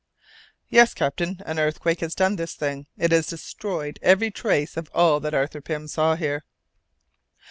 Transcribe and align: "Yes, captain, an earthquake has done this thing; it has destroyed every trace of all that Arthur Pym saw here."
"Yes, 0.69 0.95
captain, 0.95 1.41
an 1.45 1.59
earthquake 1.59 1.99
has 1.99 2.15
done 2.15 2.35
this 2.35 2.55
thing; 2.55 2.87
it 2.97 3.11
has 3.11 3.27
destroyed 3.27 3.99
every 4.01 4.31
trace 4.31 4.75
of 4.75 4.89
all 4.95 5.19
that 5.19 5.35
Arthur 5.35 5.61
Pym 5.61 5.87
saw 5.87 6.15
here." 6.15 6.43